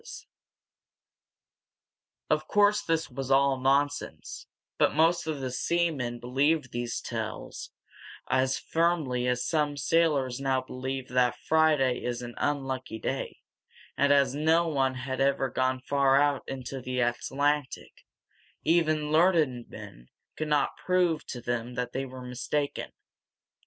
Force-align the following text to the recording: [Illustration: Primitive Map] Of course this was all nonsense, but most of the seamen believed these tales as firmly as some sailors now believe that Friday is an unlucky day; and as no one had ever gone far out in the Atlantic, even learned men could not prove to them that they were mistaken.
[Illustration: 0.01 0.29
Primitive 2.27 2.29
Map] 2.31 2.41
Of 2.41 2.47
course 2.47 2.81
this 2.81 3.09
was 3.11 3.29
all 3.29 3.59
nonsense, 3.59 4.47
but 4.79 4.95
most 4.95 5.27
of 5.27 5.41
the 5.41 5.51
seamen 5.51 6.17
believed 6.19 6.71
these 6.71 6.99
tales 7.01 7.69
as 8.27 8.57
firmly 8.57 9.27
as 9.27 9.45
some 9.45 9.77
sailors 9.77 10.39
now 10.41 10.59
believe 10.61 11.09
that 11.09 11.37
Friday 11.47 12.03
is 12.03 12.23
an 12.23 12.33
unlucky 12.37 12.97
day; 12.97 13.41
and 13.95 14.11
as 14.11 14.33
no 14.33 14.67
one 14.67 14.95
had 14.95 15.21
ever 15.21 15.51
gone 15.51 15.79
far 15.79 16.19
out 16.19 16.41
in 16.47 16.61
the 16.63 16.99
Atlantic, 16.99 18.03
even 18.63 19.11
learned 19.11 19.69
men 19.69 20.07
could 20.35 20.47
not 20.47 20.77
prove 20.77 21.27
to 21.27 21.41
them 21.41 21.75
that 21.75 21.91
they 21.93 22.05
were 22.07 22.23
mistaken. 22.25 22.91